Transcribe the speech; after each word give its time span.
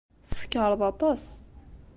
Tsekṛeḍ 0.29 0.81
aṭas. 0.91 1.23